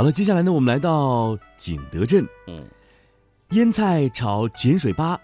[0.00, 2.26] 好了，接下来呢，我们来到景德镇。
[2.46, 2.58] 嗯，
[3.50, 5.14] 腌菜炒碱水粑。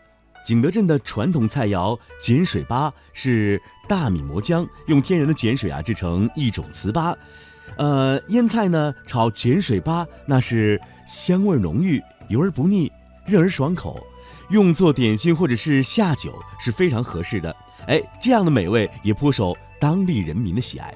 [0.44, 3.58] 景德镇的传统菜肴碱水粑是
[3.88, 7.16] 大米磨浆，用天然的碱水啊制成一种糍粑。
[7.78, 11.98] 呃，腌菜呢炒碱水粑，那是香味浓郁，
[12.28, 12.92] 油而不腻，
[13.24, 14.06] 热而爽口，
[14.50, 17.56] 用作点心或者是下酒是非常合适的。
[17.86, 20.94] 哎，这样的美味也颇受当地人民的喜爱。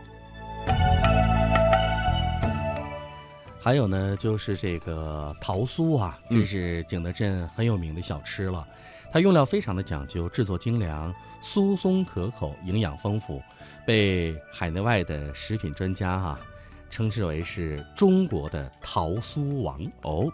[3.70, 8.66] 还有呢，就是这个桃酥啊，这是景德镇很有名的小吃了。
[9.12, 13.40] 它用料非常的讲究，制作精良，酥松可口，营养丰富，
[13.86, 16.36] 被海内外的食品专家哈
[16.90, 20.28] 称之为是中国的桃酥王哦。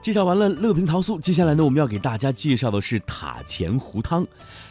[0.00, 4.24] 介绍完了乐平桃酥，接下来呢，我们要给大家介绍的是塔前糊汤。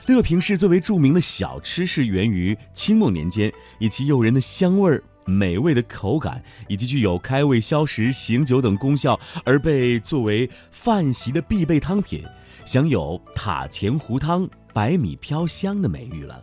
[0.06, 5.04] 乐平市最为著名的小吃是源于清末年间，以其诱人的香味儿。
[5.30, 12.26] 美味的口感以及具有开胃消食、醒酒等功效，而被作为饭席的必备汤品，
[12.66, 16.42] 享有“塔前糊汤，白米飘香”的美誉了。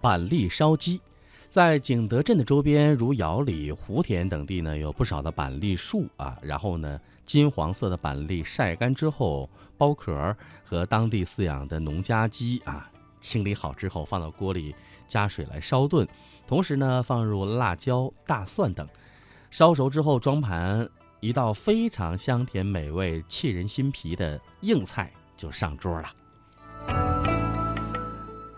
[0.00, 1.00] 板栗烧鸡，
[1.48, 6.36] 在景德镇的周边，如瑶里、湖田等地呢，有不少的板栗树啊。
[6.42, 12.90] 然后呢，金黄色的板栗晒干之后，剥壳和当地饲养的农家鸡啊。
[13.24, 14.74] 清理好之后，放到锅里
[15.08, 16.06] 加水来烧炖，
[16.46, 18.86] 同时呢放入辣椒、大蒜等，
[19.50, 20.86] 烧熟之后装盘，
[21.20, 26.08] 一道非常香甜美味、沁人心脾的硬菜就上桌了。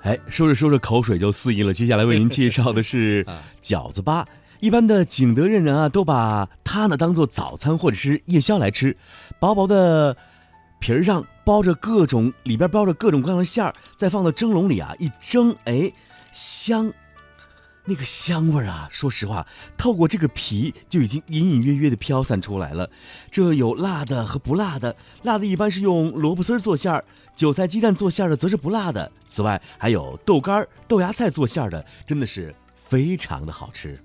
[0.03, 1.73] 哎，说着说着口水就四溢了。
[1.73, 3.25] 接下来为您介绍的是
[3.63, 4.27] 饺子吧，
[4.59, 8.97] 一般的景德镇人啊都把它呢当做早餐或者是夜宵来吃，
[9.39, 10.17] 薄薄的。
[10.79, 15.93] 皮儿上包着各种，里边包着各种各样的馅儿，再放到蒸笼里啊，一蒸，哎，
[16.33, 16.93] 香，
[17.85, 22.91] 那个香味儿啊，说实话，透过这个皮就已经隐隐约约的飘散出来了。
[23.31, 27.05] 这有辣的和不辣的，辣的一般是用萝卜丝做馅儿，
[27.35, 29.11] 韭菜鸡蛋做馅儿的则是不辣的。
[29.27, 33.99] 此外还有豆干、豆芽菜做馅儿的，真的是非常的好吃。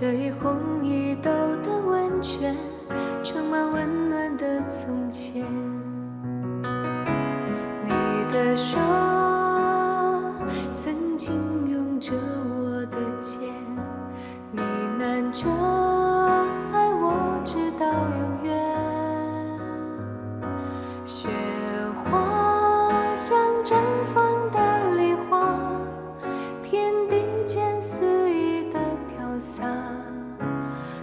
[0.00, 0.77] 这一红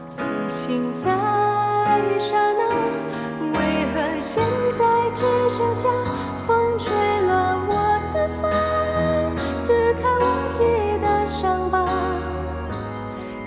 [0.08, 1.10] 曾经在
[2.18, 2.64] 刹那，
[3.52, 3.58] 为
[3.94, 4.44] 何现
[4.78, 5.90] 在只剩下
[6.48, 6.94] 风吹
[7.28, 7.74] 乱我
[8.14, 8.50] 的发，
[9.58, 10.64] 撕开忘记
[11.02, 11.86] 的伤疤，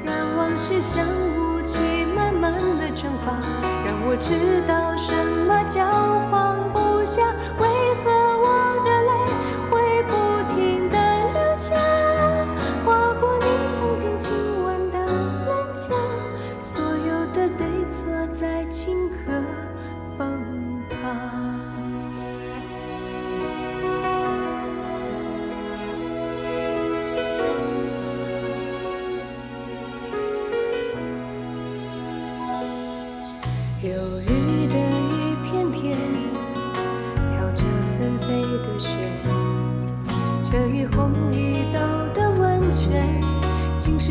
[0.05, 1.07] 让往事像
[1.39, 1.79] 雾气
[2.15, 3.33] 慢慢的蒸发，
[3.87, 5.15] 让我知道什
[5.47, 6.08] 么叫。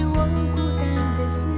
[0.09, 0.25] 我
[0.55, 1.56] 孤单的思念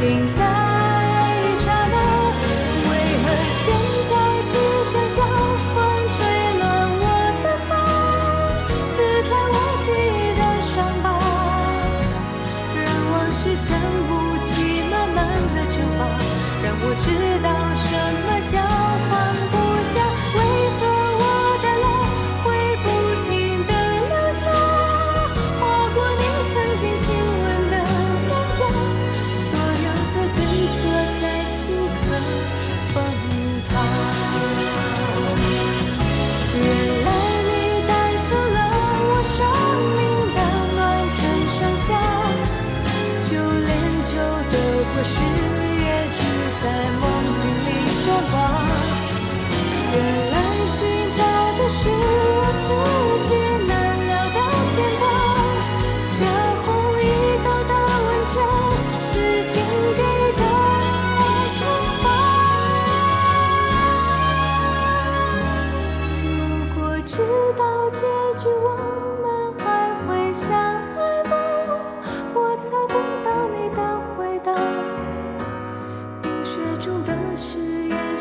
[0.00, 0.69] 停在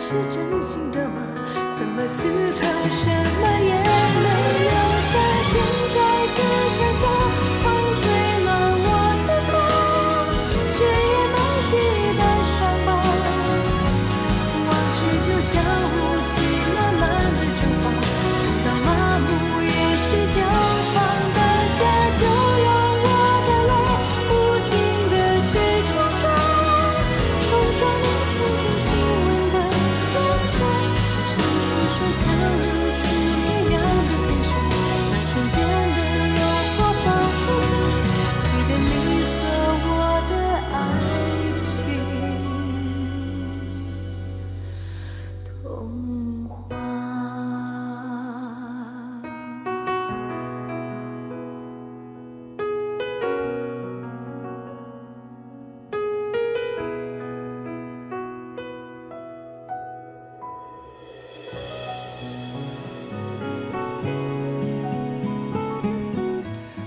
[0.10, 1.22] 是真心的吗？
[1.78, 3.06] 怎么此刻什
[3.40, 3.89] 么也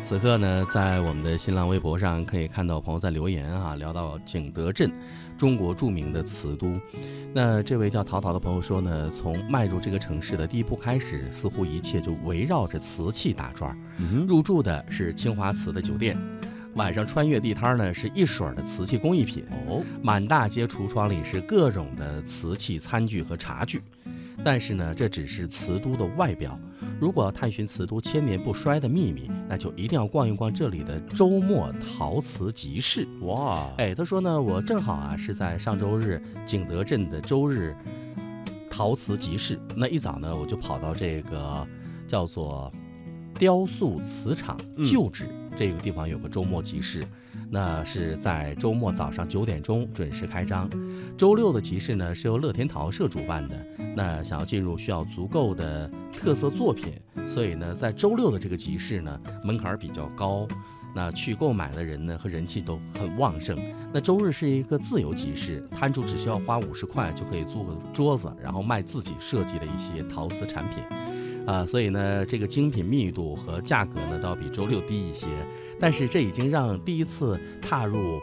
[0.03, 4.93] 此刻呢，在我们的新浪微博上可以看到朋友在留言啊，聊到景德镇，
[5.39, 6.79] 中国著名的瓷都。
[7.33, 13.79] 那这位叫淘淘的朋友说呢，从迈入这个城市的第一步开始，似乎一切就围绕着瓷器打转
[14.27, 16.19] 入住的是清华瓷的酒店，
[16.75, 19.45] 晚上穿越地摊呢是一水儿的瓷器工艺品。
[19.69, 23.81] 哦，满大街橱窗里是各种的瓷器餐具和茶具，
[24.43, 26.59] 但是呢，这只是瓷都的外表。
[27.03, 33.09] 如果要探寻瓷都千年不衰的秘密，那就一定要逛一逛这里的周末陶瓷集市。
[33.23, 37.75] 哇，哎，他说呢，我正好啊是在上周日景德镇的周日
[38.71, 41.67] 陶瓷集市，那一早呢我就跑到这个
[42.07, 42.73] 叫做
[43.35, 44.85] 雕塑瓷厂嗯。
[44.85, 47.05] 旧址、这个地方有个周末集市，
[47.55, 50.71] 那是在周末早上九点钟准时开张。
[51.19, 56.95] 周六的集市呢是由乐天陶社主办的，那想要进入需要足够的特色作品，
[57.29, 60.49] 所以呢在周六的这个集市呢门槛比较高。
[60.95, 63.59] 那去购买的人呢和人气都很旺盛。
[63.93, 70.79] 那周日是一个自由集市，摊主只需要花五十块就可以租个桌子，然后卖自己设计的一些陶瓷产品。
[71.47, 75.27] 啊，所以呢，这个精品密度和价格呢，都要比周六低一些。
[75.81, 78.21] 但是这已经让第一次踏入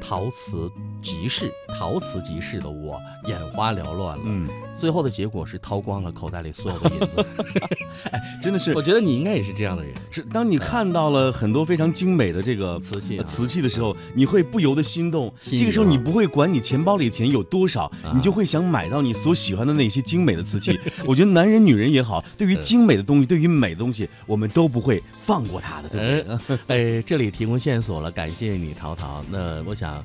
[0.00, 0.70] 陶瓷
[1.02, 4.22] 集市、陶瓷集市的我眼花缭乱了。
[4.24, 7.26] 嗯，最后的结果是掏光了口袋里所有的银子。
[8.10, 9.92] 哎真的是我觉得你应该也是这样的人。
[10.10, 15.32] 是，当你看到了很多非常精美的这个瓷器瓷器的时候，你会不由得心动。
[15.40, 20.78] 心这个时候你不会管你钱包里钱有多少，啊你就会想买到你所喜欢的那些精美的瓷器。
[21.06, 26.56] 我觉得男人女人也好，对于精美的东西，对于美的东西，我们都不会放过它的，对不对？
[26.66, 29.24] 哎，哎，这里提供线索了，感谢你，淘淘。
[29.30, 30.04] 那我想，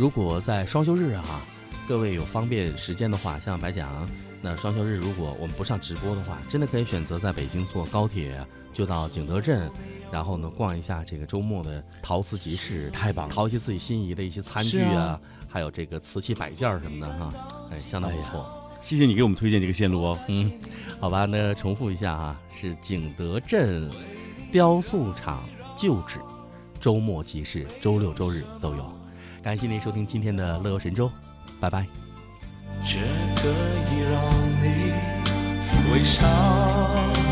[0.00, 1.42] 如果在双休日啊，
[1.86, 4.08] 各位有方便时间的话，像白讲，
[4.40, 8.42] 那双休日如果我们不上直播的话，真的可以选择在北京坐高铁
[8.72, 9.70] 就到景德镇，
[10.10, 17.34] 然后呢逛一下这个周末的陶瓷集市，太棒了淘一些自己心仪的一些餐具啊，啊还有这个瓷器摆件儿什么的哈，
[17.70, 18.50] 哎，相当不错。
[18.80, 20.18] 谢谢你给我们推荐这个线路哦。
[20.28, 20.50] 嗯，
[20.98, 23.90] 好吧，那重复一下啊，是景德镇
[24.50, 26.20] 雕塑厂旧址，
[26.80, 28.99] 周末集市，周六周日都有。
[29.42, 31.10] 感谢您收听今天的乐游神州，
[31.58, 31.86] 拜拜。
[32.82, 32.98] 却
[33.36, 33.48] 可
[33.92, 34.22] 以让
[34.60, 34.92] 你
[35.92, 37.29] 微笑。